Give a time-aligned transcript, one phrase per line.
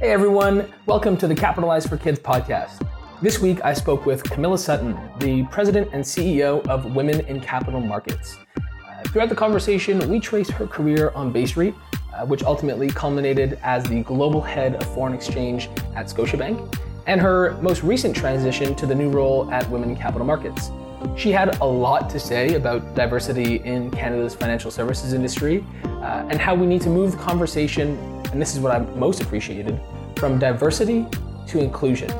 [0.00, 2.84] Hey everyone, welcome to the Capitalize for Kids podcast.
[3.22, 7.80] This week I spoke with Camilla Sutton, the president and CEO of Women in Capital
[7.80, 8.36] Markets.
[8.56, 11.74] Uh, throughout the conversation, we traced her career on Bay Street,
[12.12, 16.76] uh, which ultimately culminated as the global head of foreign exchange at Scotiabank,
[17.06, 20.72] and her most recent transition to the new role at Women in Capital Markets.
[21.16, 26.40] She had a lot to say about diversity in Canada's financial services industry uh, and
[26.40, 27.96] how we need to move the conversation,
[28.34, 29.80] and this is what I most appreciated,
[30.16, 31.06] from diversity
[31.46, 32.10] to inclusion.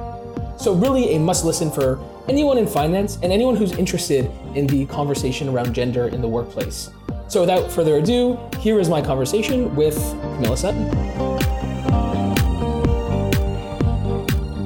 [0.56, 4.86] So, really, a must listen for anyone in finance and anyone who's interested in the
[4.86, 6.90] conversation around gender in the workplace.
[7.26, 9.96] So, without further ado, here is my conversation with
[10.36, 10.84] Camilla Sutton.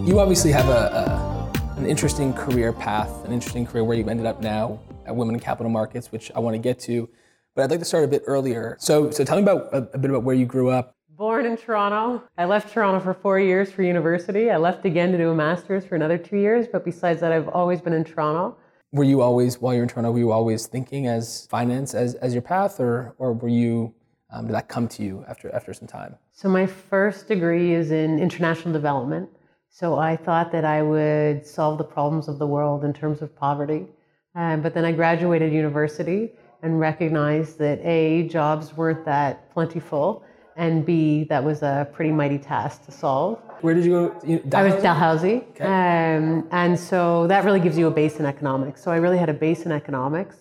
[0.06, 4.26] You obviously have a, a an interesting career path, an interesting career where you've ended
[4.26, 7.08] up now at Women in Capital Markets, which I want to get to.
[7.54, 8.76] But I'd like to start a bit earlier.
[8.78, 10.97] So, so tell me about a, a bit about where you grew up.
[11.18, 12.22] Born in Toronto.
[12.38, 14.52] I left Toronto for four years for university.
[14.52, 16.68] I left again to do a master's for another two years.
[16.70, 18.56] But besides that, I've always been in Toronto.
[18.92, 22.34] Were you always, while you're in Toronto, were you always thinking as finance as, as
[22.34, 23.92] your path, or, or were you,
[24.32, 26.14] um, did that come to you after, after some time?
[26.30, 29.28] So, my first degree is in international development.
[29.70, 33.34] So I thought that I would solve the problems of the world in terms of
[33.34, 33.88] poverty.
[34.36, 36.30] Um, but then I graduated university
[36.62, 40.22] and recognized that A, jobs weren't that plentiful,
[40.58, 43.38] and B, that was a pretty mighty task to solve.
[43.60, 44.20] Where did you go?
[44.26, 45.44] You, I was Dalhousie.
[45.52, 45.64] Okay.
[45.64, 48.82] Um, and so that really gives you a base in economics.
[48.82, 50.36] So I really had a base in economics,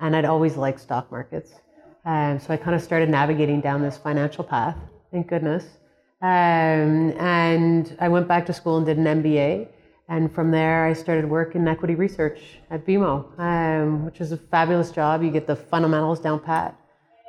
[0.00, 1.52] and I'd always liked stock markets.
[2.04, 4.76] Um, so I kind of started navigating down this financial path,
[5.12, 5.64] thank goodness.
[6.20, 9.68] Um, and I went back to school and did an MBA.
[10.08, 14.36] And from there, I started work in equity research at BMO, um, which is a
[14.36, 15.22] fabulous job.
[15.22, 16.79] You get the fundamentals down pat.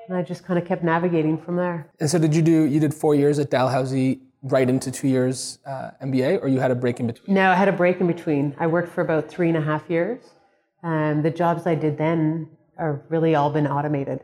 [0.07, 1.88] And I just kind of kept navigating from there.
[1.99, 5.59] And so, did you do, you did four years at Dalhousie right into two years
[5.66, 7.33] uh, MBA, or you had a break in between?
[7.35, 8.55] No, I had a break in between.
[8.59, 10.23] I worked for about three and a half years.
[10.83, 14.22] and the jobs I did then are really all been automated.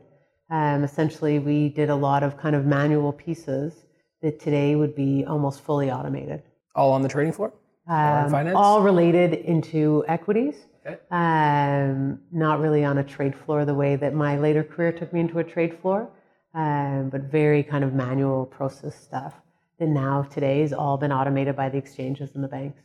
[0.49, 3.85] Um, essentially, we did a lot of kind of manual pieces
[4.23, 6.41] that today would be almost fully automated.
[6.75, 7.53] All on the trading floor?
[7.87, 8.55] Um, finance?
[8.57, 10.55] All related into equities.
[10.87, 10.97] Okay.
[11.11, 15.19] Um, not really on a trade floor the way that my later career took me
[15.19, 16.09] into a trade floor,
[16.53, 19.33] um, but very kind of manual process stuff
[19.79, 22.81] that now today has all been automated by the exchanges and the banks.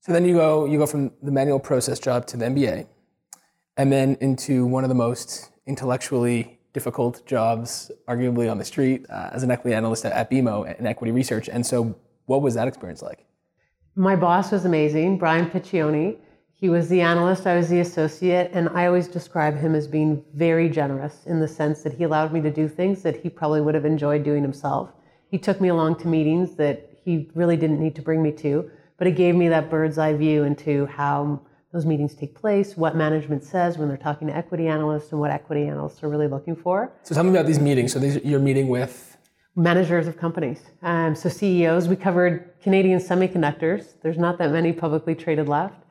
[0.00, 2.86] So then you go you go from the manual process job to the MBA,
[3.76, 9.30] and then into one of the most intellectually difficult jobs, arguably on the street, uh,
[9.32, 11.48] as an equity analyst at, at BMO in equity research.
[11.48, 13.24] And so, what was that experience like?
[13.96, 16.18] My boss was amazing, Brian Piccioni.
[16.58, 20.24] He was the analyst, I was the associate, and I always describe him as being
[20.32, 23.60] very generous in the sense that he allowed me to do things that he probably
[23.60, 24.90] would have enjoyed doing himself.
[25.30, 28.70] He took me along to meetings that he really didn't need to bring me to,
[28.96, 31.42] but it gave me that bird's eye view into how
[31.74, 35.30] those meetings take place, what management says when they're talking to equity analysts, and what
[35.30, 36.90] equity analysts are really looking for.
[37.02, 37.92] So tell me about these meetings.
[37.92, 39.18] So these, you're meeting with
[39.56, 40.60] managers of companies.
[40.82, 41.86] Um, so CEOs.
[41.86, 43.94] We covered Canadian semiconductors.
[44.02, 45.82] There's not that many publicly traded left,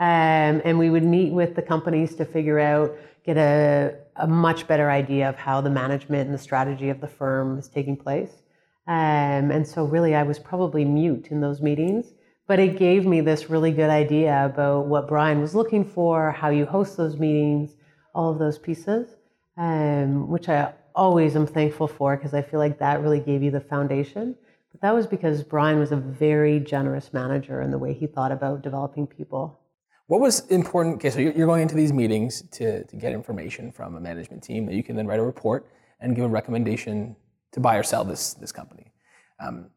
[0.00, 4.66] um, and we would meet with the companies to figure out, get a, a much
[4.66, 8.42] better idea of how the management and the strategy of the firm is taking place.
[8.86, 12.12] Um, and so, really, I was probably mute in those meetings
[12.46, 16.50] but it gave me this really good idea about what Brian was looking for, how
[16.50, 17.74] you host those meetings,
[18.14, 19.16] all of those pieces,
[19.56, 23.50] um, which I always am thankful for because I feel like that really gave you
[23.50, 24.36] the foundation.
[24.72, 28.32] But that was because Brian was a very generous manager in the way he thought
[28.32, 29.58] about developing people.
[30.06, 30.96] What was important?
[30.96, 34.66] Okay, so you're going into these meetings to, to get information from a management team
[34.66, 35.66] that you can then write a report
[36.00, 37.16] and give a recommendation
[37.52, 38.92] to buy or sell this, this company.
[39.40, 39.70] Um,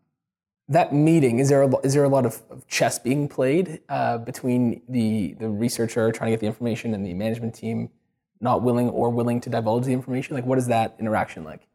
[0.69, 4.17] that meeting is there a, is there a lot of, of chess being played uh,
[4.17, 7.89] between the the researcher trying to get the information and the management team
[8.41, 11.67] not willing or willing to divulge the information like what is that interaction like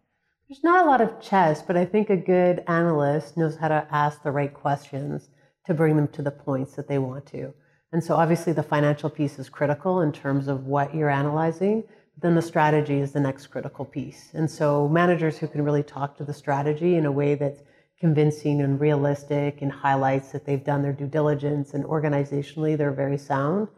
[0.49, 3.87] there's not a lot of chess but i think a good analyst knows how to
[3.91, 5.31] ask the right questions
[5.65, 7.53] to bring them to the points that they want to
[7.93, 11.85] and so obviously the financial piece is critical in terms of what you're analyzing
[12.21, 16.17] then the strategy is the next critical piece and so managers who can really talk
[16.17, 17.61] to the strategy in a way that's
[17.99, 23.19] convincing and realistic and highlights that they've done their due diligence and organizationally they're very
[23.19, 23.69] sound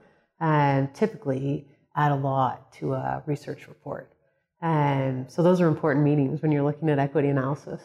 [0.41, 4.13] and typically add a lot to a research report.
[4.61, 7.81] And so those are important meetings when you're looking at equity analysis.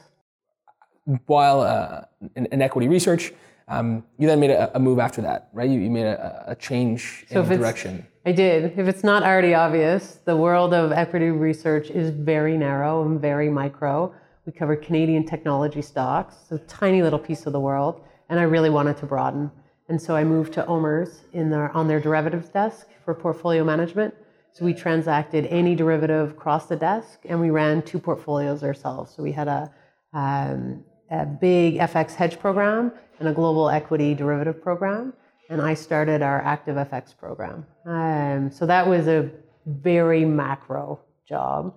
[1.25, 2.01] While uh,
[2.35, 3.33] in, in, equity research,
[3.69, 5.69] um, you then made a, a, move after that, right?
[5.69, 8.05] You, you made a, a change so in direction.
[8.25, 8.77] I did.
[8.77, 13.49] If it's not already obvious, the world of equity research is very narrow and very
[13.49, 14.13] micro
[14.45, 18.71] We cover Canadian technology stocks, so tiny little piece of the world, and I really
[18.71, 19.51] wanted to broaden.
[19.87, 24.13] And so I moved to OMERS in their, on their derivatives desk for portfolio management.
[24.51, 29.13] So we transacted any derivative across the desk, and we ran two portfolios ourselves.
[29.15, 29.71] So we had a,
[30.13, 35.13] um, a big FX hedge program and a global equity derivative program.
[35.49, 37.65] And I started our active FX program.
[37.85, 39.31] Um, so that was a
[39.65, 41.73] very macro job,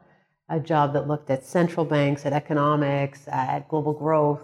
[0.48, 4.42] a job that looked at central banks, at economics, at global growth.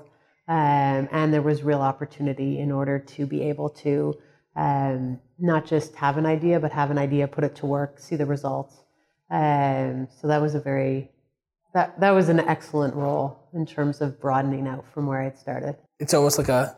[0.49, 4.15] Um, and there was real opportunity in order to be able to
[4.57, 8.17] um, not just have an idea, but have an idea, put it to work, see
[8.17, 8.77] the results.
[9.31, 11.11] Um, so that was a very
[11.75, 15.77] that that was an excellent role in terms of broadening out from where I'd started.
[15.99, 16.77] It's almost like a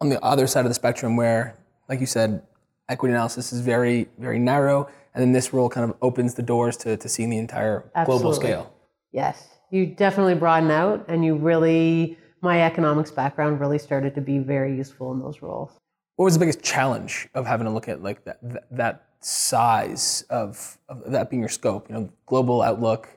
[0.00, 1.58] on the other side of the spectrum where,
[1.88, 2.42] like you said,
[2.88, 6.76] equity analysis is very very narrow, and then this role kind of opens the doors
[6.78, 8.22] to to seeing the entire Absolutely.
[8.22, 8.74] global scale.
[9.12, 14.38] Yes, you definitely broaden out, and you really my economics background really started to be
[14.38, 15.72] very useful in those roles.
[16.16, 20.24] What was the biggest challenge of having to look at like that that, that size
[20.30, 21.88] of, of that being your scope?
[21.88, 23.08] You know, global outlook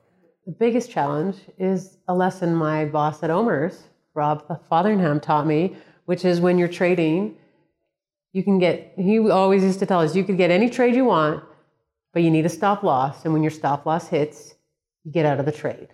[0.45, 5.75] the biggest challenge is a lesson my boss at OMERS, Rob Fotheringham, taught me,
[6.05, 7.37] which is when you're trading,
[8.33, 11.05] you can get, he always used to tell us, you could get any trade you
[11.05, 11.43] want,
[12.13, 13.23] but you need a stop loss.
[13.23, 14.55] And when your stop loss hits,
[15.03, 15.89] you get out of the trade.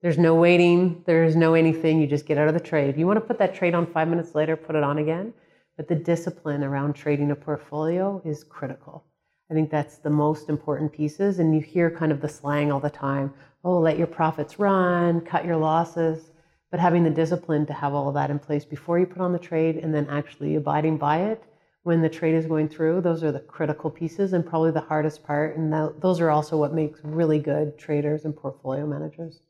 [0.00, 2.96] There's no waiting, there's no anything, you just get out of the trade.
[2.96, 5.32] You want to put that trade on five minutes later, put it on again.
[5.76, 9.04] But the discipline around trading a portfolio is critical.
[9.50, 11.38] I think that's the most important pieces.
[11.38, 13.32] And you hear kind of the slang all the time
[13.64, 16.30] oh, let your profits run, cut your losses.
[16.70, 19.32] But having the discipline to have all of that in place before you put on
[19.32, 21.42] the trade and then actually abiding by it
[21.84, 25.22] when the trade is going through, those are the critical pieces and probably the hardest
[25.22, 25.56] part.
[25.56, 29.40] And that, those are also what makes really good traders and portfolio managers.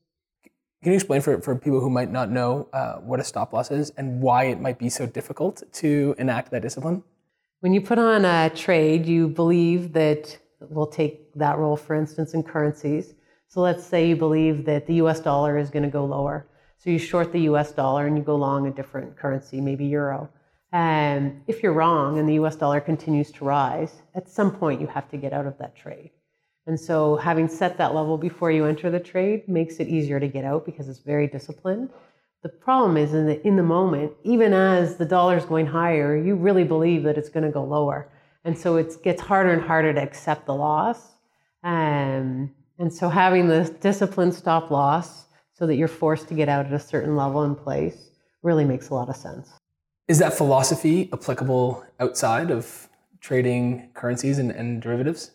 [0.82, 3.70] Can you explain for, for people who might not know uh, what a stop loss
[3.70, 7.05] is and why it might be so difficult to enact that discipline?
[7.61, 12.34] When you put on a trade, you believe that we'll take that role, for instance,
[12.34, 13.14] in currencies.
[13.55, 16.45] So let's say you believe that the US dollar is going to go lower.
[16.77, 20.29] So you short the US dollar and you go long a different currency, maybe euro.
[20.73, 24.89] And if you're wrong and the US dollar continues to rise, at some point you
[24.89, 26.11] have to get out of that trade.
[26.67, 30.27] And so having set that level before you enter the trade makes it easier to
[30.27, 31.91] get out because it's very disciplined.
[32.43, 36.17] The problem is in the, in the moment, even as the dollar is going higher,
[36.17, 38.11] you really believe that it's going to go lower.
[38.43, 41.12] And so it gets harder and harder to accept the loss.
[42.79, 46.73] And so having the disciplined stop loss so that you're forced to get out at
[46.73, 48.11] a certain level in place
[48.43, 49.50] really makes a lot of sense.
[50.09, 52.88] Is that philosophy applicable outside of
[53.21, 55.31] trading currencies and, and derivatives?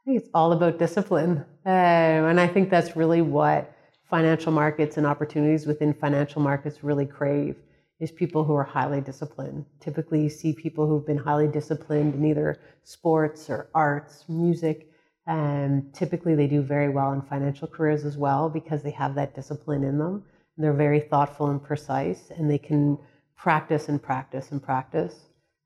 [0.00, 1.44] I think it's all about discipline.
[1.66, 3.70] Uh, and I think that's really what
[4.08, 7.56] financial markets and opportunities within financial markets really crave
[8.00, 9.64] is people who are highly disciplined.
[9.80, 14.90] Typically, you see people who've been highly disciplined in either sports or arts, music,
[15.26, 19.34] and typically, they do very well in financial careers as well because they have that
[19.34, 20.24] discipline in them.
[20.56, 22.98] They're very thoughtful and precise, and they can
[23.36, 25.14] practice and practice and practice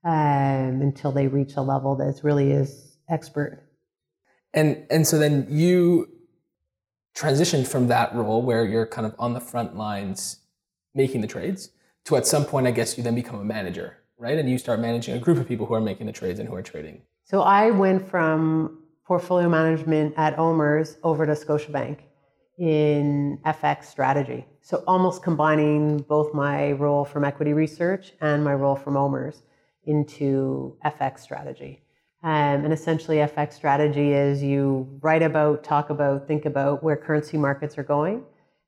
[0.05, 3.65] um, until they reach a level that really is expert.
[4.55, 6.09] And and so then you
[7.17, 10.41] transitioned from that role where you're kind of on the front lines
[10.95, 11.71] making the trades
[12.05, 14.39] to at some point, I guess you then become a manager, right?
[14.39, 16.55] And you start managing a group of people who are making the trades and who
[16.55, 17.03] are trading.
[17.25, 22.01] So I went from portfolio management at OMERS over to Scotiabank
[22.59, 24.45] in FX strategy.
[24.61, 29.41] So almost combining both my role from equity research and my role from OMERS
[29.87, 31.81] into FX strategy.
[32.23, 37.39] Um, and essentially, FX strategy is you write about, talk about, think about where currency
[37.39, 38.25] markets are going,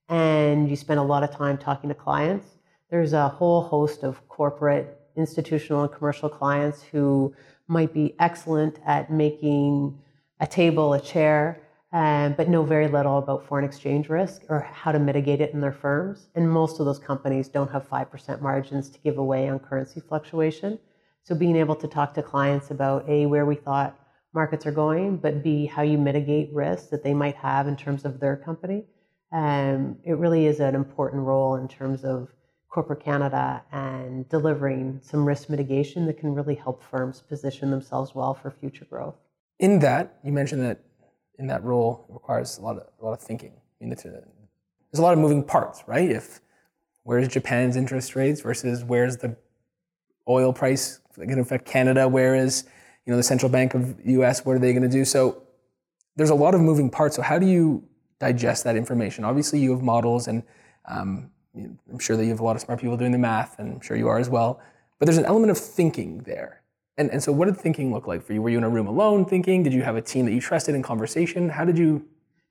[0.09, 2.47] and you spend a lot of time talking to clients.
[2.91, 7.35] There's a whole host of corporate, institutional, and commercial clients who
[7.67, 9.99] might be excellent at making
[10.41, 11.61] a table, a chair,
[11.93, 15.61] um, but know very little about foreign exchange risk or how to mitigate it in
[15.61, 16.29] their firms.
[16.35, 20.79] And most of those companies don't have 5% margins to give away on currency fluctuation.
[21.25, 23.99] So being able to talk to clients about A, where we thought
[24.33, 28.05] markets are going, but B, how you mitigate risks that they might have in terms
[28.05, 28.85] of their company.
[29.33, 32.29] Um, it really is an important role in terms of
[32.69, 38.33] corporate Canada and delivering some risk mitigation that can really help firms position themselves well
[38.33, 39.17] for future growth
[39.61, 40.81] in that, you mentioned that
[41.39, 43.53] in that role it requires a lot of, a lot of thinking.
[43.81, 46.11] I mean, there's a lot of moving parts, right?
[46.11, 46.41] If
[47.05, 49.37] where's Japan's interest rates versus where's the
[50.29, 52.09] oil price going to affect Canada?
[52.09, 52.65] Where is
[53.07, 54.45] you know the central bank of U.S.
[54.45, 55.05] What are they going to do?
[55.05, 55.45] So
[56.17, 57.17] there's a lot of moving parts.
[57.17, 57.85] So how do you
[58.19, 59.25] digest that information?
[59.25, 60.43] Obviously, you have models and
[60.87, 63.75] Um, I'm sure that you have a lot of smart people doing the math, and
[63.75, 64.61] I'm sure you are as well.
[64.99, 66.60] But there's an element of thinking there.
[67.01, 68.43] And, and so, what did thinking look like for you?
[68.43, 69.63] Were you in a room alone thinking?
[69.63, 71.49] Did you have a team that you trusted in conversation?
[71.49, 72.05] How did you?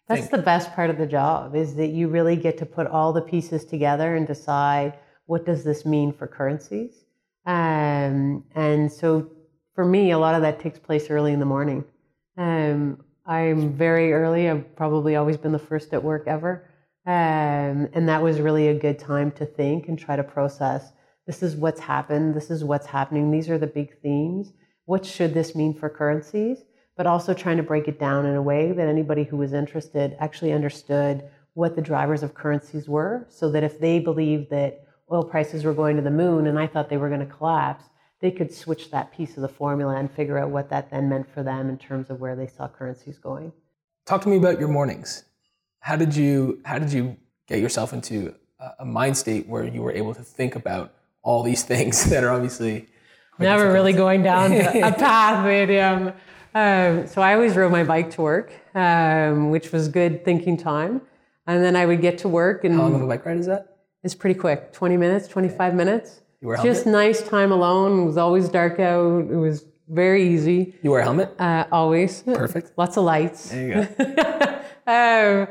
[0.08, 0.32] That's think?
[0.32, 3.22] the best part of the job is that you really get to put all the
[3.22, 7.06] pieces together and decide what does this mean for currencies.
[7.46, 9.29] Um, and so,
[9.75, 11.86] for me, a lot of that takes place early in the morning.
[12.36, 14.50] Um, I'm very early.
[14.50, 16.68] I've probably always been the first at work ever.
[17.06, 20.91] Um, and that was really a good time to think and try to process
[21.30, 24.52] this is what's happened, this is what's happening, these are the big themes.
[24.86, 26.64] What should this mean for currencies?
[26.98, 30.18] But also trying to break it down in a way that anybody who was interested
[30.20, 35.24] actually understood what the drivers of currencies were, so that if they believed that oil
[35.24, 37.84] prices were going to the moon and I thought they were going to collapse,
[38.22, 41.32] they could switch that piece of the formula and figure out what that then meant
[41.32, 43.54] for them in terms of where they saw currencies going.
[44.08, 45.26] Talk to me about your mornings.
[45.82, 47.18] How did you how did you
[47.48, 48.34] get yourself into
[48.80, 50.96] a mind state where you were able to think about
[51.30, 52.88] all these things that are obviously
[53.38, 56.12] never really going down a path medium.
[56.56, 61.02] Um, so I always rode my bike to work, um, which was good thinking time.
[61.46, 63.46] And then I would get to work and how long of a bike ride is
[63.46, 63.78] that?
[64.04, 66.22] It's pretty quick, 20 minutes, 25 minutes.
[66.42, 66.76] You wear a helmet?
[66.76, 68.00] Just nice time alone.
[68.00, 69.30] It was always dark out.
[69.30, 70.74] It was very easy.
[70.82, 71.36] You wear a helmet?
[71.40, 72.24] Uh, always.
[72.24, 72.72] Perfect.
[72.76, 73.50] Lots of lights.
[73.50, 74.62] There you go.
[74.88, 75.48] um,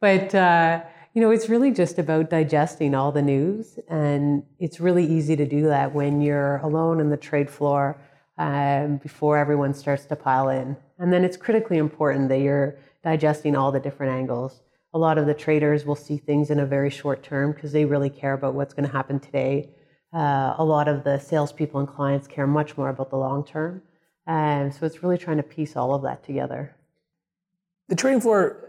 [0.00, 0.82] but uh,
[1.14, 5.46] you know, it's really just about digesting all the news, and it's really easy to
[5.46, 7.96] do that when you're alone in the trade floor
[8.36, 10.76] um, before everyone starts to pile in.
[10.98, 14.60] And then it's critically important that you're digesting all the different angles
[14.94, 17.84] a lot of the traders will see things in a very short term because they
[17.84, 19.68] really care about what's going to happen today.
[20.12, 23.82] Uh, a lot of the salespeople and clients care much more about the long term.
[24.26, 26.74] And so it's really trying to piece all of that together.
[27.88, 28.67] The trading floor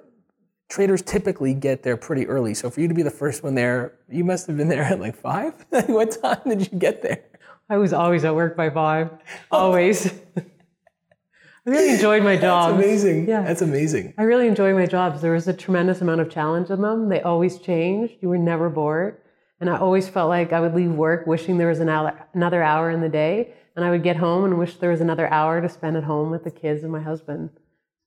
[0.70, 2.54] traders typically get there pretty early.
[2.54, 5.00] So for you to be the first one there, you must have been there at
[5.00, 5.54] like five.
[5.88, 7.24] what time did you get there?
[7.70, 9.12] I was always at work by five,
[9.52, 10.14] always.
[10.38, 12.74] I really enjoyed my jobs.
[12.74, 13.28] That's amazing.
[13.28, 13.42] Yeah.
[13.42, 14.14] That's amazing.
[14.18, 15.22] I really enjoy my jobs.
[15.22, 17.10] There was a tremendous amount of challenge in them.
[17.10, 18.16] They always changed.
[18.22, 19.18] You were never bored.
[19.60, 22.64] And I always felt like I would leave work wishing there was an hour, another
[22.64, 23.54] hour in the day.
[23.76, 26.32] And I would get home and wish there was another hour to spend at home
[26.32, 27.50] with the kids and my husband.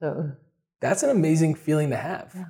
[0.01, 0.33] So
[0.83, 2.33] that's an amazing feeling to have.
[2.35, 2.45] Yeah.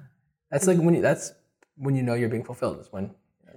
[0.51, 1.33] That's like when you, that's
[1.77, 2.81] when you know you're being fulfilled.
[2.81, 3.15] Is when.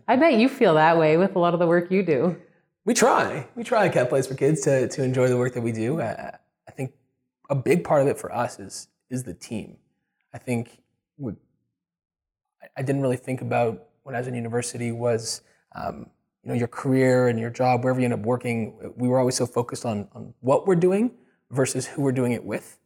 [0.07, 2.39] I bet you feel that way with a lot of the work you do.
[2.83, 3.47] We try.
[3.55, 5.99] We try at Capitalize for Kids to, to enjoy the work that we do.
[5.99, 6.91] I, I think
[7.49, 9.77] a big part of it for us is is the team.
[10.33, 10.81] I think
[11.17, 11.33] we,
[12.77, 15.41] I didn't really think about when I was in university was
[15.73, 16.09] um,
[16.43, 18.93] you know your career and your job wherever you end up working.
[18.95, 21.11] We were always so focused on on what we're doing
[21.49, 22.77] versus who we're doing it with,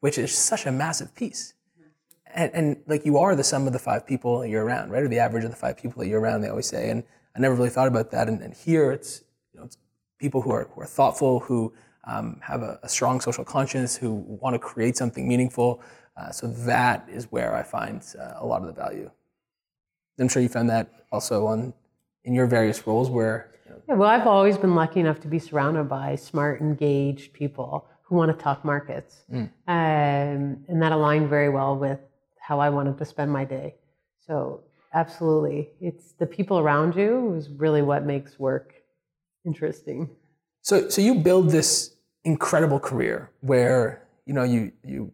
[0.00, 1.54] which is such a massive piece.
[2.34, 5.02] And, and like you are the sum of the five people you're around, right?
[5.02, 6.42] Or the average of the five people that you're around.
[6.42, 7.02] They always say, and
[7.34, 8.28] I never really thought about that.
[8.28, 9.22] And, and here it's
[9.52, 9.78] you know it's
[10.18, 11.72] people who are who are thoughtful, who
[12.04, 15.82] um, have a, a, strong social conscience, who want to create something meaningful.
[16.16, 19.10] Uh, so that is where I find uh, a lot of the value.
[20.18, 21.74] I'm sure you found that also on
[22.24, 23.52] in your various roles where.
[23.64, 27.32] You know, yeah, well, I've always been lucky enough to be surrounded by smart, engaged
[27.32, 29.50] people who want to talk markets, mm.
[29.66, 31.98] um, and that aligned very well with
[32.40, 33.74] how I wanted to spend my day.
[34.24, 34.62] So
[34.94, 38.74] absolutely, it's the people around you is really what makes work
[39.44, 40.08] interesting.
[40.62, 45.12] So, so you build this incredible career where you know you you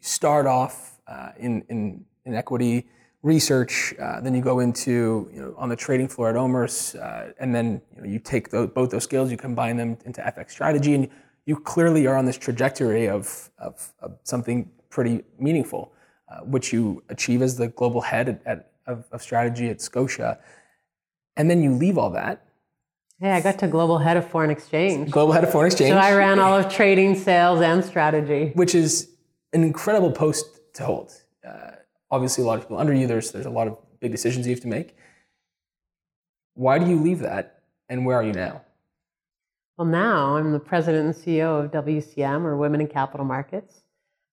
[0.00, 2.86] start off uh, in, in in equity
[3.22, 7.32] research, uh, then you go into you know on the trading floor at OMERS, uh,
[7.40, 10.50] and then you, know, you take those, both those skills, you combine them into FX
[10.52, 11.08] strategy, and
[11.48, 15.92] you clearly are on this trajectory of of, of something pretty meaningful,
[16.30, 20.38] uh, which you achieve as the global head at, at, of, of strategy at Scotia,
[21.36, 22.48] and then you leave all that
[23.20, 25.10] yeah, I got to global head of foreign exchange.
[25.10, 25.90] Global head of foreign exchange.
[25.90, 28.52] So I ran all of trading, sales, and strategy.
[28.54, 29.10] Which is
[29.52, 31.12] an incredible post to hold.
[31.46, 31.72] Uh,
[32.12, 33.08] obviously, a lot of people under you.
[33.08, 34.96] There's there's a lot of big decisions you have to make.
[36.54, 38.62] Why do you leave that, and where are you now?
[39.78, 43.82] Well, now I'm the president and CEO of WCM, or Women in Capital Markets,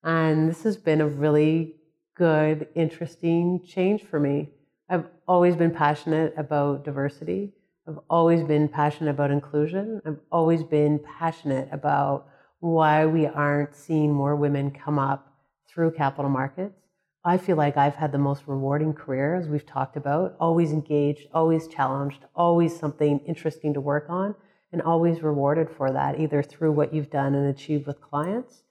[0.04, 1.76] and this has been a really
[2.16, 4.50] good, interesting change for me.
[4.90, 7.54] I've always been passionate about diversity.
[7.88, 10.02] I've always been passionate about inclusion.
[10.04, 12.26] I've always been passionate about
[12.60, 15.32] why we aren't seeing more women come up
[15.68, 16.82] through capital markets.
[17.24, 21.28] I feel like I've had the most rewarding career, as we've talked about, always engaged,
[21.36, 24.34] always challenged, always something interesting to work on,
[24.76, 28.64] and always rewarded for that, either through what you've done and achieved with clients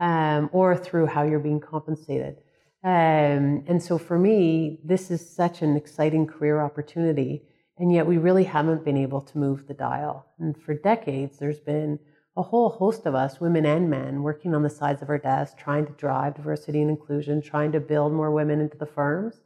[0.00, 2.38] um, or through how you're being compensated.
[2.82, 7.44] Um, and so for me, this is such an exciting career opportunity.
[7.78, 10.26] And yet we really haven't been able to move the dial.
[10.40, 12.00] And for decades, there's been
[12.36, 15.62] a whole host of us, women and men, working on the sides of our desks,
[15.62, 19.42] trying to drive diversity and inclusion, trying to build more women into the firms.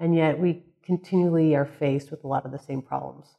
[0.00, 3.36] And yet we continually are faced with a lot of the same problems.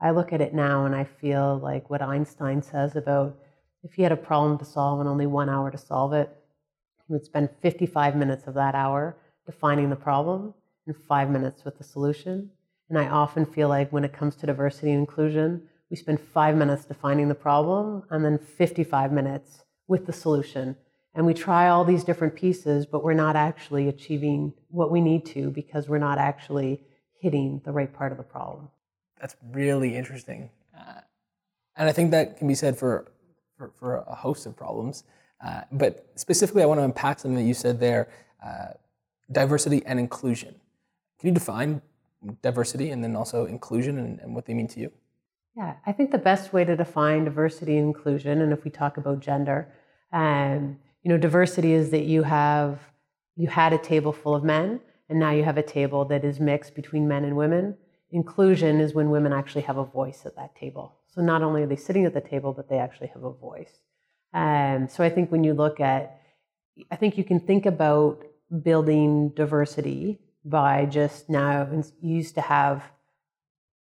[0.00, 3.36] I look at it now and I feel like what Einstein says about
[3.82, 6.30] if he had a problem to solve and only one hour to solve it,
[7.06, 10.54] he would spend 55 minutes of that hour defining the problem
[10.86, 12.50] and five minutes with the solution.
[12.88, 16.56] And I often feel like when it comes to diversity and inclusion, we spend five
[16.56, 20.76] minutes defining the problem and then 55 minutes with the solution.
[21.14, 25.26] And we try all these different pieces, but we're not actually achieving what we need
[25.26, 26.82] to because we're not actually
[27.20, 28.68] hitting the right part of the problem.
[29.20, 30.50] That's really interesting.
[30.76, 31.00] Uh,
[31.76, 33.10] and I think that can be said for,
[33.56, 35.04] for, for a host of problems.
[35.44, 38.08] Uh, but specifically, I want to unpack something that you said there
[38.44, 38.72] uh,
[39.30, 40.54] diversity and inclusion.
[41.20, 41.82] Can you define
[42.42, 44.92] diversity and then also inclusion and, and what they mean to you?
[45.56, 48.96] Yeah, I think the best way to define diversity and inclusion, and if we talk
[48.96, 49.68] about gender,
[50.12, 52.78] um, you know, diversity is that you have
[53.36, 56.38] you had a table full of men, and now you have a table that is
[56.38, 57.76] mixed between men and women.
[58.10, 60.96] Inclusion is when women actually have a voice at that table.
[61.08, 63.80] So not only are they sitting at the table, but they actually have a voice.
[64.32, 66.20] Um, so I think when you look at,
[66.90, 68.24] I think you can think about
[68.62, 71.68] building diversity by just now,
[72.00, 72.82] you used to have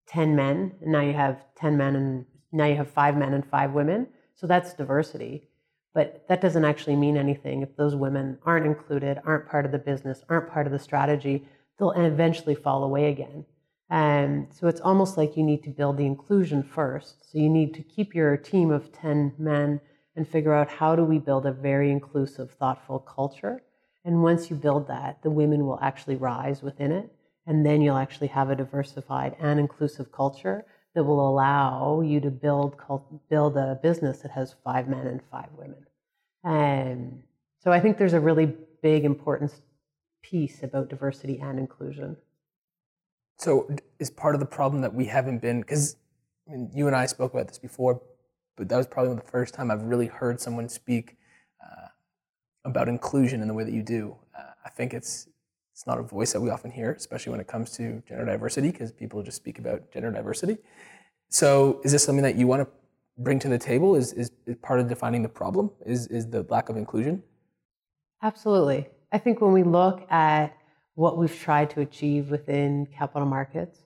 [0.07, 3.45] 10 men, and now you have 10 men, and now you have five men and
[3.45, 4.07] five women.
[4.35, 5.47] So that's diversity.
[5.93, 9.79] But that doesn't actually mean anything if those women aren't included, aren't part of the
[9.79, 11.47] business, aren't part of the strategy,
[11.79, 13.45] they'll eventually fall away again.
[13.89, 17.31] And so it's almost like you need to build the inclusion first.
[17.31, 19.79] So you need to keep your team of 10 men
[20.15, 23.61] and figure out how do we build a very inclusive, thoughtful culture.
[24.03, 27.13] And once you build that, the women will actually rise within it.
[27.45, 30.65] And then you'll actually have a diversified and inclusive culture
[30.95, 32.75] that will allow you to build
[33.29, 35.85] build a business that has five men and five women.
[36.43, 37.23] And
[37.63, 39.61] so I think there's a really big importance
[40.23, 42.17] piece about diversity and inclusion.
[43.37, 43.69] So
[43.99, 45.95] is part of the problem that we haven't been because
[46.47, 48.01] I mean, you and I spoke about this before,
[48.55, 51.17] but that was probably the first time I've really heard someone speak
[51.63, 51.87] uh,
[52.65, 54.15] about inclusion in the way that you do.
[54.37, 55.27] Uh, I think it's
[55.77, 58.71] it's not a voice that we often hear, especially when it comes to gender diversity,
[58.71, 60.57] because people just speak about gender diversity.
[61.29, 62.67] So, is this something that you want to
[63.19, 63.95] bring to the table?
[63.95, 65.69] Is, is, is part of defining the problem?
[65.85, 67.21] Is, is the lack of inclusion?
[68.23, 68.87] Absolutely.
[69.11, 70.56] I think when we look at
[70.97, 73.77] what we've tried to achieve within capital markets,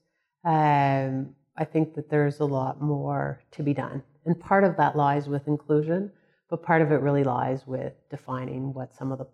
[0.46, 4.02] um, I think that there's a lot more to be done.
[4.26, 6.10] And part of that lies with inclusion,
[6.50, 9.28] but part of it really lies with defining what some of the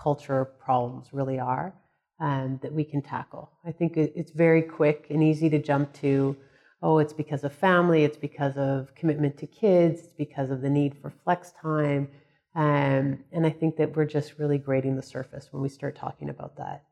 [0.00, 1.74] culture problems really are
[2.20, 3.50] and that we can tackle.
[3.66, 6.36] I think it's very quick and easy to jump to,
[6.82, 10.70] oh, it's because of family, it's because of commitment to kids, it's because of the
[10.70, 12.06] need for flex time.
[12.54, 16.28] Um, and I think that we're just really grading the surface when we start talking
[16.28, 16.84] about that.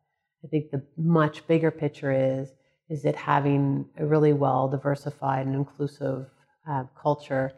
[0.44, 2.52] I think the much bigger picture is
[2.88, 6.26] is that having a really well diversified and inclusive
[6.68, 7.52] uh, culture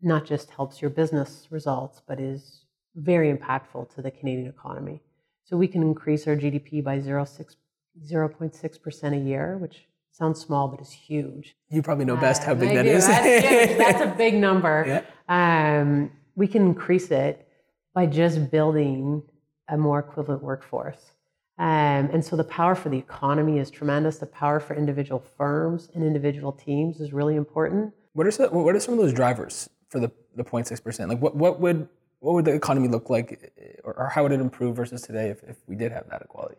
[0.00, 2.64] not just helps your business results, but is
[2.96, 5.00] very impactful to the Canadian economy.
[5.44, 10.90] So we can increase our GDP by 0.6% a year, which sounds small, but is
[10.90, 11.56] huge.
[11.70, 13.06] You probably know best uh, how big that is.
[13.06, 15.04] That's, That's, a big number.
[15.28, 15.80] Yeah.
[15.80, 17.46] Um, we can increase it
[17.94, 19.22] by just building
[19.68, 21.12] a more equivalent workforce.
[21.62, 24.18] Um, and so the power for the economy is tremendous.
[24.18, 27.94] The power for individual firms and individual teams is really important.
[28.14, 31.08] What are some, what are some of those drivers for the, the 0.6%?
[31.08, 33.52] Like what, what would what would the economy look like,
[33.84, 36.56] or, or how would it improve versus today if, if we did have that equality?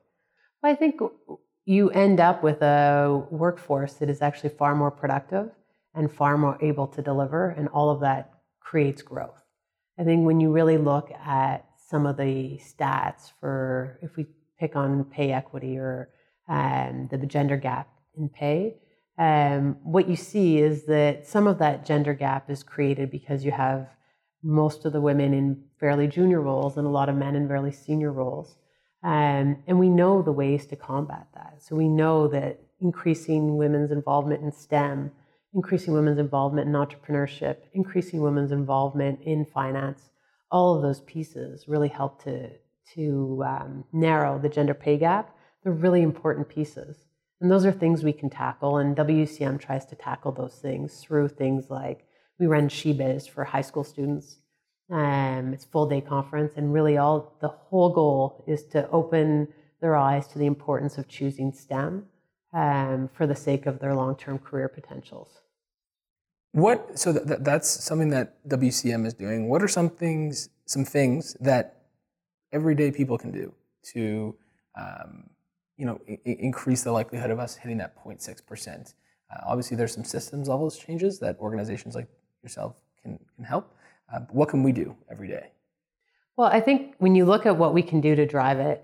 [0.61, 1.01] Well, I think
[1.65, 5.51] you end up with a workforce that is actually far more productive
[5.93, 9.41] and far more able to deliver, and all of that creates growth.
[9.97, 14.27] I think when you really look at some of the stats for, if we
[14.63, 16.10] pick on pay equity or
[16.47, 18.78] um, the gender gap in pay,
[19.17, 23.52] um, what you see is that some of that gender gap is created because you
[23.52, 23.89] have
[24.41, 27.73] most of the women in fairly junior roles and a lot of men in fairly
[27.73, 28.56] senior roles.
[29.04, 31.56] Um, and we know the ways to combat that.
[31.60, 35.12] So we know that increasing women's involvement in STEM,
[35.54, 40.10] increasing women's involvement in entrepreneurship, increasing women's involvement in finance,
[40.49, 42.49] all of those pieces really help to,
[42.96, 45.36] to um, narrow the gender pay gap.
[45.63, 46.98] They're really important pieces.
[47.41, 48.78] And those are things we can tackle.
[48.78, 52.06] And WCM tries to tackle those things through things like
[52.39, 54.38] we run Shebiz for high school students.
[54.89, 59.48] Um, it's full day conference, and really all the whole goal is to open
[59.82, 62.06] their eyes to the importance of choosing STEM
[62.54, 65.41] um, for the sake of their long term career potentials.
[66.52, 69.50] What so that, that's something that WCM is doing.
[69.50, 71.83] What are some things some things that
[72.53, 73.53] everyday people can do
[73.93, 74.35] to
[74.79, 75.29] um,
[75.77, 78.93] you know I- increase the likelihood of us hitting that 0.6 percent?
[79.31, 82.07] Uh, obviously, there's some systems levels changes that organizations like
[82.41, 83.75] yourself can can help.
[84.13, 85.51] Uh, what can we do every day?
[86.37, 88.83] Well, I think when you look at what we can do to drive it,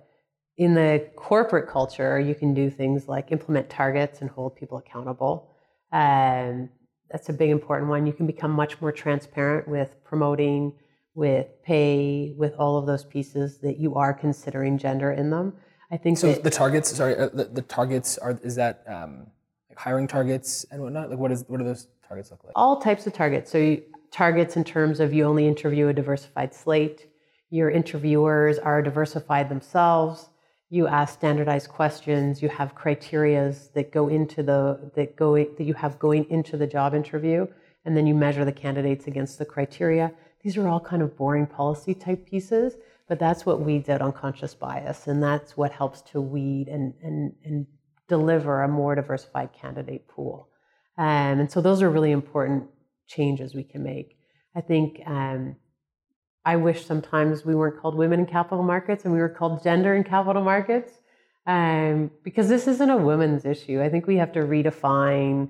[0.59, 5.49] in the corporate culture, you can do things like implement targets and hold people accountable.
[5.93, 6.69] Um,
[7.09, 8.05] that's a big important one.
[8.05, 10.73] You can become much more transparent with promoting,
[11.19, 15.53] with pay, with all of those pieces that you are considering gender in them.
[15.91, 16.31] I think so.
[16.31, 19.27] that, the targets, sorry, uh, the, the, targets are is that um,
[19.67, 21.09] like hiring targets and whatnot.
[21.09, 22.53] Like, what is what do those targets look like?
[22.55, 23.51] All types of targets.
[23.51, 27.07] So you, targets in terms of you only interview a diversified slate.
[27.49, 30.29] Your interviewers are diversified themselves.
[30.69, 32.41] You ask standardized questions.
[32.41, 36.67] You have criterias that go into the that go that you have going into the
[36.67, 37.45] job interview,
[37.83, 40.13] and then you measure the candidates against the criteria.
[40.41, 42.75] These are all kind of boring policy type pieces,
[43.07, 47.33] but that's what weeds out unconscious bias, and that's what helps to weed and and
[47.43, 47.65] and
[48.07, 50.49] deliver a more diversified candidate pool.
[50.97, 52.65] Um, and so those are really important
[53.07, 54.17] changes we can make.
[54.55, 55.55] I think um,
[56.45, 59.95] I wish sometimes we weren't called women in capital markets and we were called gender
[59.95, 60.91] in capital markets
[61.45, 63.81] um, because this isn't a women's issue.
[63.81, 65.49] I think we have to redefine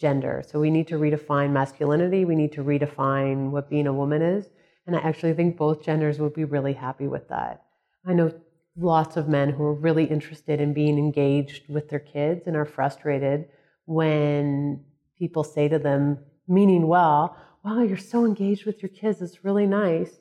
[0.00, 0.42] gender.
[0.46, 2.24] So we need to redefine masculinity.
[2.24, 4.46] We need to redefine what being a woman is.
[4.86, 7.62] And I actually think both genders would be really happy with that.
[8.06, 8.32] I know
[8.76, 12.64] lots of men who are really interested in being engaged with their kids and are
[12.64, 13.48] frustrated
[13.84, 14.82] when
[15.18, 19.20] people say to them, meaning well, wow, you're so engaged with your kids.
[19.20, 20.18] It's really nice.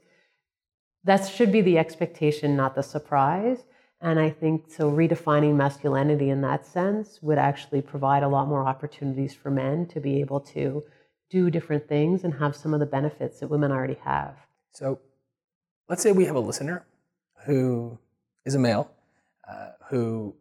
[1.05, 3.59] That should be the expectation, not the surprise.
[4.01, 8.65] And I think so redefining masculinity in that sense would actually provide a lot more
[8.65, 10.83] opportunities for men to be able to
[11.29, 14.35] do different things and have some of the benefits that women already have.
[14.71, 14.99] So
[15.89, 16.85] let's say we have a listener
[17.45, 17.99] who
[18.45, 18.89] is a male
[19.49, 20.35] uh, who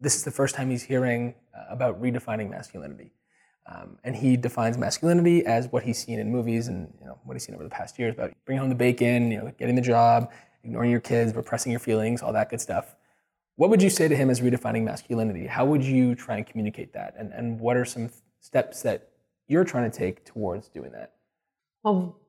[0.00, 3.12] this is the first time he's hearing uh, about redefining masculinity.
[3.66, 7.34] Um, and he defines masculinity as what he's seen in movies and you know what
[7.34, 9.82] he's seen over the past years about bringing home the bacon, you know, getting the
[9.82, 10.30] job,
[10.68, 12.94] ignoring your kids, repressing your feelings, all that good stuff.
[13.56, 15.46] What would you say to him as redefining masculinity?
[15.46, 17.14] How would you try and communicate that?
[17.18, 19.08] And, and what are some steps that
[19.48, 21.14] you're trying to take towards doing that?
[21.82, 22.20] Well,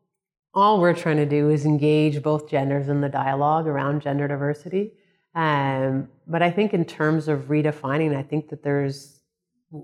[0.54, 4.94] all we're trying to do is engage both genders in the dialogue around gender diversity.
[5.36, 9.20] Um, but I think in terms of redefining, I think that there's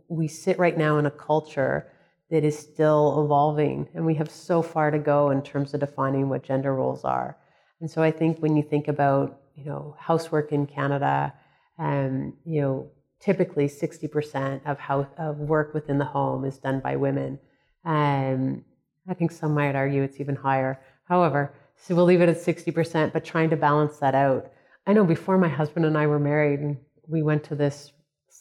[0.07, 1.91] we sit right now in a culture
[2.31, 6.27] that is still evolving and we have so far to go in terms of defining
[6.27, 7.37] what gender roles are
[7.81, 11.33] and so i think when you think about you know housework in canada
[11.77, 12.89] um, you know
[13.21, 17.39] typically 60% of, how, of work within the home is done by women
[17.85, 18.63] um,
[19.09, 23.11] i think some might argue it's even higher however so we'll leave it at 60%
[23.11, 24.51] but trying to balance that out
[24.87, 27.91] i know before my husband and i were married we went to this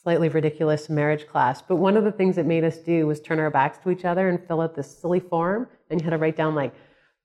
[0.03, 1.63] slightly ridiculous marriage class.
[1.63, 4.05] But one of the things it made us do was turn our backs to each
[4.05, 5.67] other and fill out this silly form.
[5.89, 6.75] And you had to write down like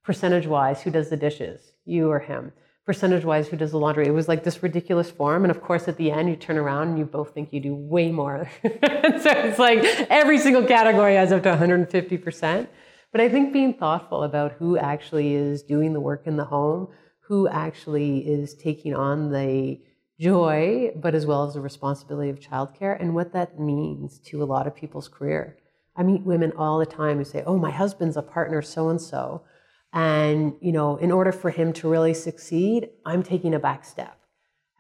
[0.04, 2.52] percentage wise who does the dishes, you or him.
[2.86, 4.08] Percentage wise, who does the laundry?
[4.08, 5.44] It was like this ridiculous form.
[5.44, 7.76] And of course, at the end, you turn around and you both think you do
[7.76, 8.50] way more.
[8.64, 12.68] so it's like every single category has up to 150%.
[13.12, 16.88] But I think being thoughtful about who actually is doing the work in the home,
[17.28, 19.80] who actually is taking on the
[20.20, 24.46] joy, but as well as the responsibility of childcare and what that means to a
[24.46, 25.58] lot of people's career.
[25.96, 29.02] I meet women all the time who say, "Oh, my husband's a partner so and
[29.02, 29.44] so."
[29.92, 34.18] And you know, in order for him to really succeed, I'm taking a back step,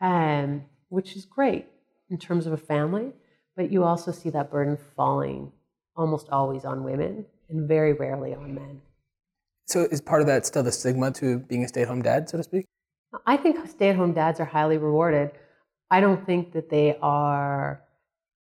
[0.02, 1.68] um, which is great
[2.10, 3.12] in terms of a family.
[3.56, 5.52] But you also see that burden falling
[5.96, 8.82] almost always on women and very rarely on men.
[9.68, 12.44] So, is part of that still the stigma to being a stay-at-home dad, so to
[12.44, 12.66] speak?
[13.26, 15.32] I think stay at home dads are highly rewarded.
[15.92, 17.82] I don't think that they are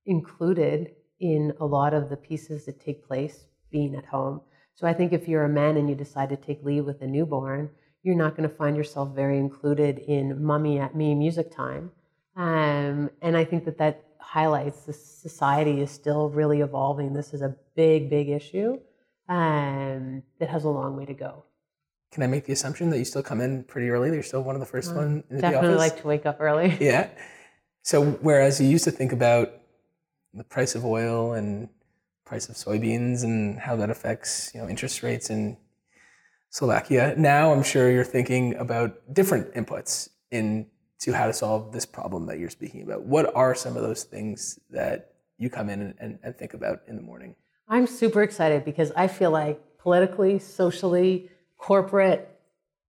[0.05, 4.41] included in a lot of the pieces that take place being at home.
[4.79, 7.05] So I think if you're a man and you decide to take leave with a
[7.05, 7.69] newborn,
[8.01, 11.91] you're not going to find yourself very included in mummy at me music time.
[12.37, 17.11] Um, and I think that that highlights the society is still really evolving.
[17.11, 18.79] This is a big, big issue
[19.27, 21.43] um, that has a long way to go.
[22.13, 24.13] Can I make the assumption that you still come in pretty early?
[24.13, 26.37] You're still one of the first uh, one in the Definitely like to wake up
[26.39, 26.77] early.
[26.79, 27.09] Yeah.
[27.81, 29.51] So whereas you used to think about
[30.33, 31.67] the price of oil and
[32.29, 35.57] price of soybeans and how that affects you know interest rates and
[36.51, 37.15] Slovakia.
[37.17, 42.37] Now I'm sure you're thinking about different inputs into how to solve this problem that
[42.37, 43.01] you're speaking about.
[43.03, 46.95] What are some of those things that you come in and, and think about in
[46.95, 47.35] the morning?
[47.67, 52.29] I'm super excited because I feel like politically, socially, corporate,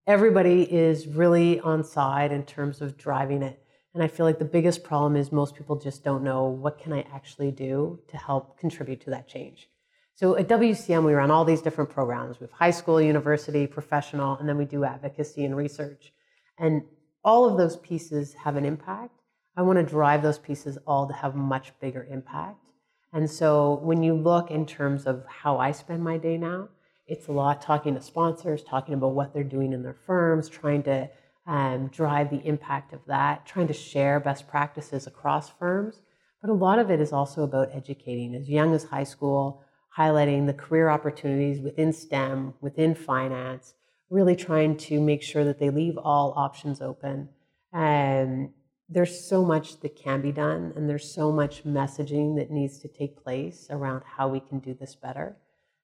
[0.05, 3.60] everybody is really on side in terms of driving it.
[3.93, 6.93] And I feel like the biggest problem is most people just don't know what can
[6.93, 9.69] I actually do to help contribute to that change.
[10.15, 12.39] So at WCM, we run all these different programs.
[12.39, 16.13] We have high school, university, professional, and then we do advocacy and research.
[16.57, 16.83] And
[17.23, 19.19] all of those pieces have an impact.
[19.57, 22.69] I want to drive those pieces all to have much bigger impact.
[23.13, 26.69] And so when you look in terms of how I spend my day now,
[27.07, 30.83] it's a lot talking to sponsors, talking about what they're doing in their firms, trying
[30.83, 31.09] to
[31.51, 35.99] um, drive the impact of that, trying to share best practices across firms.
[36.41, 39.61] But a lot of it is also about educating as young as high school,
[39.97, 43.73] highlighting the career opportunities within STEM, within finance,
[44.09, 47.27] really trying to make sure that they leave all options open.
[47.73, 48.51] And
[48.87, 52.87] there's so much that can be done, and there's so much messaging that needs to
[52.87, 55.35] take place around how we can do this better.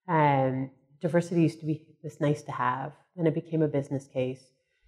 [0.08, 0.70] And
[1.02, 4.46] diversity used to be this nice to have, and it became a business case.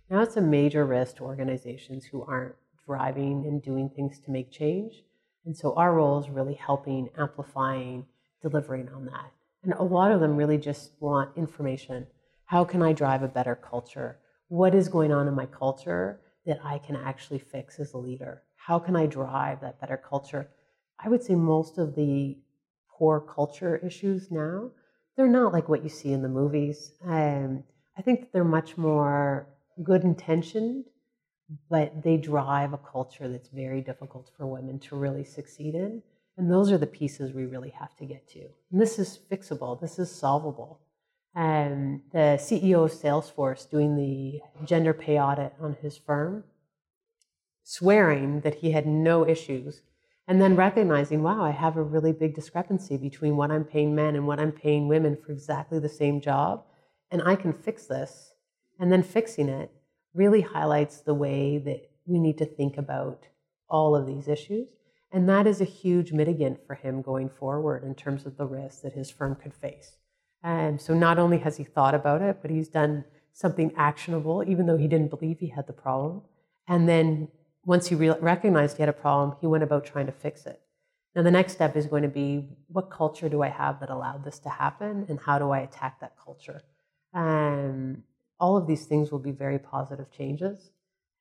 [0.10, 4.52] Now it's a major risk to organizations who aren't driving and doing things to make
[4.52, 5.04] change.
[5.45, 8.08] And so our role is really helping, amplifying,
[8.41, 9.32] delivering on that.
[9.63, 12.08] And a lot of them really just want information.
[12.45, 14.17] How can I drive a better culture?
[14.48, 18.41] What is going on in my culture that I can actually fix as a leader?
[18.56, 20.50] How can I drive that better culture?
[20.98, 22.36] I would say most of the
[22.89, 24.72] poor culture issues now,
[25.15, 26.93] they're not like what you see in the movies.
[27.06, 27.63] Um,
[27.95, 29.48] I think they're much more
[29.84, 30.86] good intentioned,
[31.70, 36.02] but they drive a culture that's very difficult for women to really succeed in.
[36.38, 38.42] And those are the pieces we really have to get to.
[38.72, 40.80] And this is fixable, this is solvable.
[41.36, 46.44] And the CEO of Salesforce doing the gender pay audit on his firm,
[47.63, 49.82] swearing that he had no issues,
[50.28, 54.15] and then recognizing, wow, I have a really big discrepancy between what I'm paying men
[54.15, 56.63] and what I'm paying women for exactly the same job,
[57.12, 58.34] and I can fix this.
[58.80, 59.72] And then fixing it
[60.13, 63.28] really highlights the way that we need to think about
[63.70, 64.70] all of these issues
[65.12, 68.82] and that is a huge mitigant for him going forward in terms of the risks
[68.82, 69.98] that his firm could face.
[70.44, 74.65] And so not only has he thought about it, but he's done something actionable, even
[74.65, 76.22] though he didn't believe he had the problem.
[76.68, 77.30] And then
[77.65, 80.62] once he re- recognized he had a problem, he went about trying to fix it.
[81.15, 84.24] Now, the next step is going to be what culture do I have that allowed
[84.24, 86.62] this to happen, and how do I attack that culture?
[87.13, 88.04] Um,
[88.39, 90.71] all of these things will be very positive changes.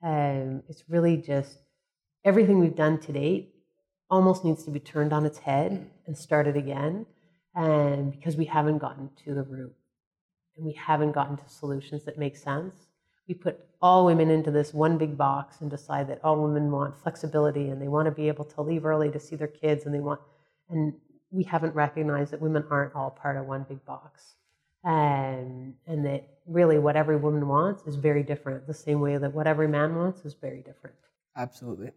[0.03, 1.59] Um, it's really just
[2.25, 3.55] everything we've done to date
[4.11, 7.07] almost needs to be turned on its head and started again
[7.55, 9.75] and because we haven't gotten to the root
[10.57, 12.87] and we haven't gotten to solutions that make sense
[13.27, 16.97] we put all women into this one big box and decide that all women want
[17.03, 19.95] flexibility and they want to be able to leave early to see their kids and
[19.95, 20.21] they want
[20.71, 20.95] and
[21.31, 24.35] we haven't recognized that women aren't all part of one big box
[24.85, 29.33] and and that really what every woman wants is very different the same way that
[29.35, 30.97] what every man wants is very different
[31.37, 31.91] absolutely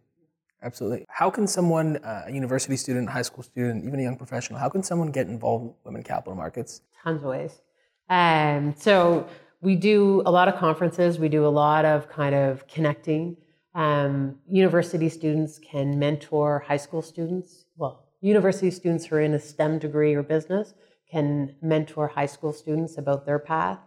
[0.62, 1.04] Absolutely.
[1.08, 4.68] How can someone, uh, a university student, high school student, even a young professional, how
[4.68, 6.82] can someone get involved with women capital markets?
[7.02, 7.60] Tons of ways.
[8.08, 9.26] Um, so
[9.60, 11.18] we do a lot of conferences.
[11.18, 13.36] We do a lot of kind of connecting.
[13.74, 17.64] Um, university students can mentor high school students.
[17.76, 20.74] Well, university students who are in a STEM degree or business
[21.12, 23.78] can mentor high school students about their path.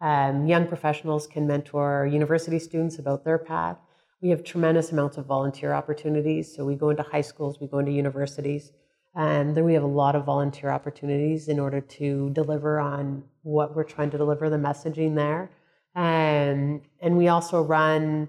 [0.00, 3.78] Um, young professionals can mentor university students about their path.
[4.20, 6.54] We have tremendous amounts of volunteer opportunities.
[6.54, 8.72] So we go into high schools, we go into universities,
[9.14, 13.76] and then we have a lot of volunteer opportunities in order to deliver on what
[13.76, 15.50] we're trying to deliver, the messaging there.
[15.94, 18.28] And, and we also run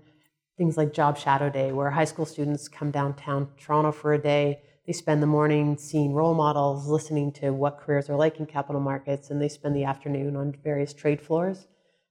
[0.57, 4.61] things like Job Shadow Day, where high school students come downtown Toronto for a day.
[4.85, 8.81] They spend the morning seeing role models, listening to what careers are like in capital
[8.81, 11.67] markets, and they spend the afternoon on various trade floors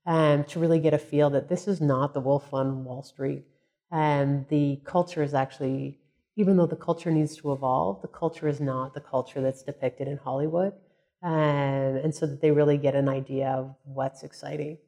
[0.07, 3.43] um, to really get a feel that this is not the wolf on Wall Street.
[3.91, 5.99] And the culture is actually,
[6.35, 10.07] even though the culture needs to evolve, the culture is not the culture that's depicted
[10.07, 10.73] in Hollywood.
[11.21, 14.79] And, and so that they really get an idea of what's exciting.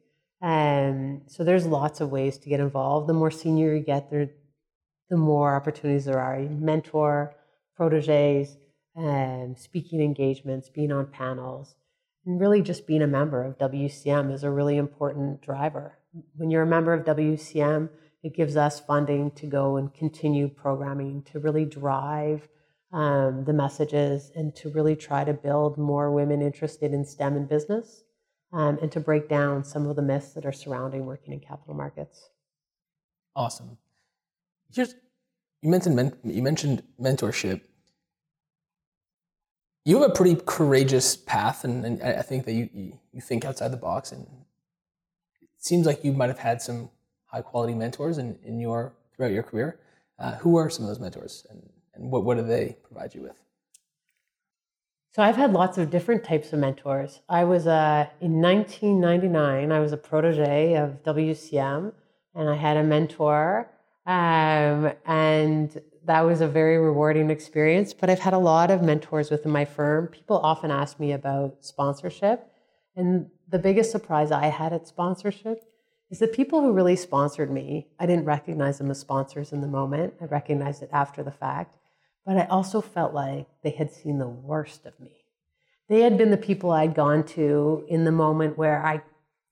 [0.42, 3.08] And so there's lots of ways to get involved.
[3.08, 4.28] The more senior you get, there,
[5.08, 6.38] the more opportunities there are.
[6.38, 7.34] You mentor,
[7.76, 8.56] proteges,
[8.94, 11.74] and speaking engagements, being on panels,
[12.24, 15.98] and really just being a member of WCM is a really important driver.
[16.36, 17.90] When you're a member of WCM,
[18.22, 22.48] it gives us funding to go and continue programming to really drive
[22.92, 27.48] um, the messages and to really try to build more women interested in STEM and
[27.48, 28.02] business.
[28.52, 31.74] um, and to break down some of the myths that are surrounding working in capital
[31.74, 32.30] markets.
[33.34, 33.76] Awesome.
[34.72, 34.94] Here's
[35.62, 37.60] you mentioned men, you mentioned mentorship.
[39.84, 43.44] You have a pretty courageous path, and, and I think that you, you, you think
[43.44, 44.26] outside the box, and
[45.40, 46.90] it seems like you might have had some
[47.26, 49.78] high quality mentors in, in your throughout your career.
[50.18, 51.62] Uh, who are some of those mentors, and,
[51.94, 53.36] and what what do they provide you with?
[55.14, 57.20] So I've had lots of different types of mentors.
[57.28, 59.72] I was uh, in 1999.
[59.72, 61.92] I was a protege of WCM,
[62.34, 63.70] and I had a mentor
[64.06, 67.92] um, and that was a very rewarding experience.
[67.92, 70.06] But I've had a lot of mentors within my firm.
[70.06, 72.50] People often ask me about sponsorship.
[72.94, 75.64] And the biggest surprise I had at sponsorship
[76.10, 79.66] is the people who really sponsored me, I didn't recognize them as sponsors in the
[79.66, 80.14] moment.
[80.20, 81.76] I recognized it after the fact.
[82.24, 85.12] But I also felt like they had seen the worst of me.
[85.88, 89.02] They had been the people I'd gone to in the moment where I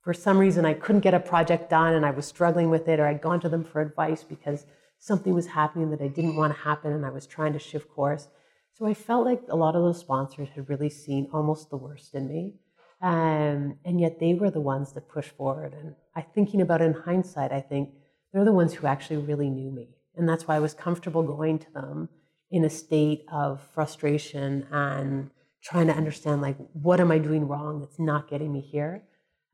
[0.05, 3.01] for some reason I couldn't get a project done and I was struggling with it,
[3.01, 4.67] or I'd gone to them for advice because
[4.99, 7.88] something was happening that I didn't want to happen and I was trying to shift
[7.88, 8.29] course.
[8.75, 12.14] So I felt like a lot of those sponsors had really seen almost the worst
[12.14, 12.55] in me.
[13.01, 15.73] Um, and yet they were the ones that pushed forward.
[15.73, 17.90] And I thinking about it in hindsight, I think
[18.33, 19.97] they're the ones who actually really knew me.
[20.17, 22.09] And that's why I was comfortable going to them
[22.51, 25.31] in a state of frustration and
[25.62, 29.03] trying to understand like what am I doing wrong that's not getting me here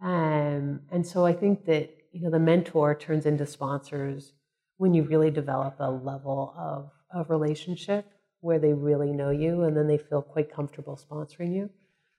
[0.02, 4.32] um, and so I think that you know the mentor turns into sponsors
[4.78, 8.06] when you really develop a level of, of relationship
[8.40, 11.68] where they really know you and then they feel quite comfortable sponsoring you.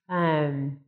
[0.08, 0.80] Um,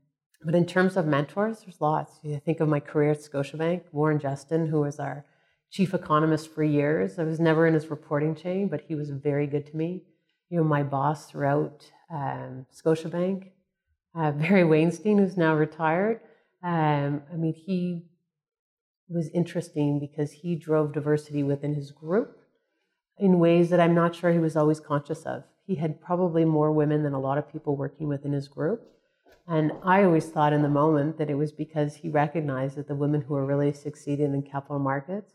[0.45, 2.19] but in terms of mentors, there's lots.
[2.21, 5.25] You think of my career at Scotiabank, Warren Jestin, who was our
[5.71, 7.17] chief economist for years.
[7.17, 10.03] I was never in his reporting chain, but he was very good to me.
[10.49, 13.49] You know, my boss throughout um, Scotiabank,
[14.15, 16.19] uh, Barry Wainstein, who's now retired,
[16.63, 18.03] um, I mean, he
[19.09, 22.37] was interesting because he drove diversity within his group
[23.17, 25.43] in ways that I'm not sure he was always conscious of.
[25.65, 28.81] He had probably more women than a lot of people working within his group.
[29.47, 32.95] And I always thought in the moment that it was because he recognized that the
[32.95, 35.33] women who are really succeeding in capital markets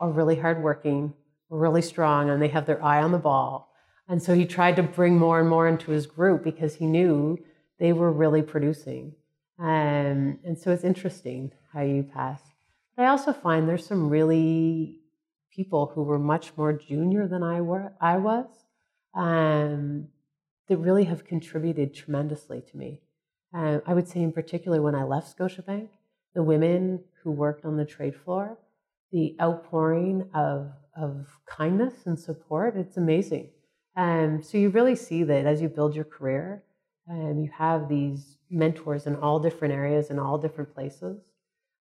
[0.00, 1.14] are really hardworking,
[1.50, 3.72] really strong, and they have their eye on the ball.
[4.08, 7.38] And so he tried to bring more and more into his group because he knew
[7.78, 9.14] they were really producing.
[9.58, 12.40] Um, and so it's interesting how you pass.
[12.96, 14.98] But I also find there's some really
[15.54, 18.46] people who were much more junior than I were I was
[19.14, 20.08] um,
[20.68, 23.00] that really have contributed tremendously to me.
[23.56, 25.88] Uh, I would say in particular when I left Scotiabank,
[26.34, 28.58] the women who worked on the trade floor,
[29.12, 33.50] the outpouring of, of kindness and support, it's amazing.
[33.96, 36.64] Um, so you really see that as you build your career,
[37.08, 41.18] um, you have these mentors in all different areas in all different places.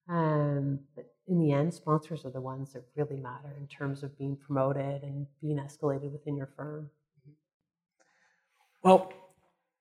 [0.09, 4.17] Um, but in the end, sponsors are the ones that really matter in terms of
[4.17, 6.89] being promoted and being escalated within your firm.
[8.83, 9.13] Well,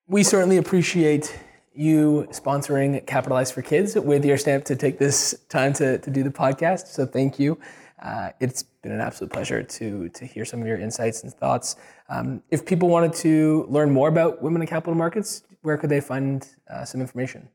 [0.06, 1.36] we certainly appreciate
[1.74, 6.22] you sponsoring Capitalize for Kids with your stamp to take this time to, to do
[6.22, 6.88] the podcast.
[6.88, 7.58] So thank you.
[8.00, 11.76] Uh, it's been an absolute pleasure to to hear some of your insights and thoughts.
[12.08, 16.00] Um, if people wanted to learn more about women in capital markets, where could they
[16.00, 17.48] find uh, some information?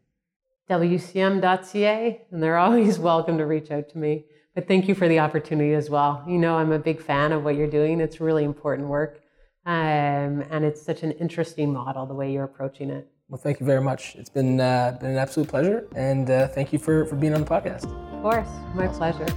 [0.70, 4.26] WCM.ca, and they're always welcome to reach out to me.
[4.56, 6.24] But thank you for the opportunity as well.
[6.28, 8.02] You know, I'm a big fan of what you're doing.
[8.02, 9.22] It's really important work,
[9.66, 13.08] um, and it's such an interesting model the way you're approaching it.
[13.30, 14.16] Well, thank you very much.
[14.16, 17.42] It's been uh, been an absolute pleasure, and uh, thank you for for being on
[17.42, 17.84] the podcast.
[18.14, 19.28] Of course, my pleasure.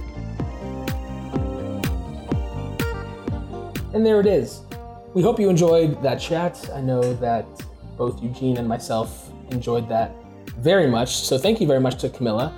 [3.93, 4.61] And there it is.
[5.13, 6.69] We hope you enjoyed that chat.
[6.73, 7.45] I know that
[7.97, 10.11] both Eugene and myself enjoyed that
[10.57, 11.17] very much.
[11.17, 12.53] So thank you very much to Camilla.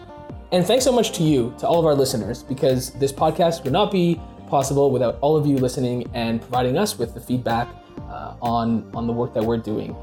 [0.52, 3.74] And thanks so much to you, to all of our listeners, because this podcast would
[3.74, 7.68] not be possible without all of you listening and providing us with the feedback
[8.08, 9.96] uh, on, on the work that we're doing.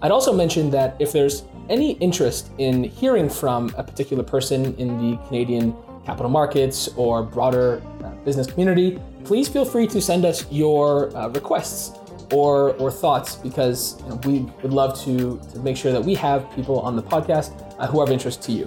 [0.00, 4.96] I'd also mention that if there's any interest in hearing from a particular person in
[4.98, 10.50] the Canadian capital markets or broader uh, business community, please feel free to send us
[10.50, 11.98] your uh, requests
[12.32, 16.14] or, or thoughts because you know, we would love to, to make sure that we
[16.14, 18.66] have people on the podcast uh, who are of interest to you.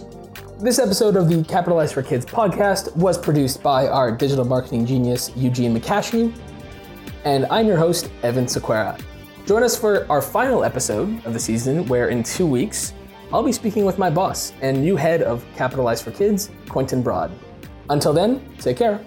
[0.60, 5.32] This episode of the Capitalize for Kids podcast was produced by our digital marketing genius,
[5.36, 6.34] Eugene McCashie,
[7.26, 9.00] and I'm your host, Evan Sequera.
[9.46, 12.94] Join us for our final episode of the season, where in two weeks,
[13.34, 17.32] I'll be speaking with my boss and new head of Capitalize for Kids, Quentin Broad.
[17.90, 19.04] Until then, take care.